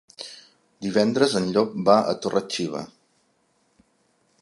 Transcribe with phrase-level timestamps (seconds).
[0.85, 2.85] Divendres en Llop va a Torre-xiva.